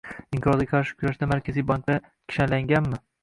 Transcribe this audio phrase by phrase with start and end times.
[0.35, 3.03] Inqirozga qarshi kurashda markaziy banklar "kishanlanganmi"?